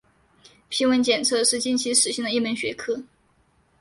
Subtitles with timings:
[0.67, 3.03] 皮纹检测是近期时兴的一门学科。